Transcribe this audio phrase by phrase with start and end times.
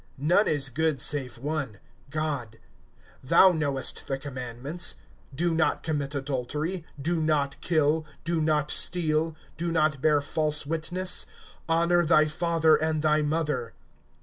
[0.17, 1.77] None is good save one,
[2.09, 2.57] God.
[3.23, 4.95] (20)Thou knowest the commandments:
[5.31, 11.27] Do not commit adultery, Do not kill, Do not steal, Do not bear false witness,
[11.69, 13.75] Honor thy father and thy mother.